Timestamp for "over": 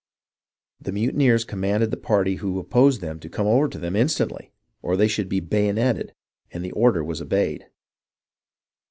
3.45-3.67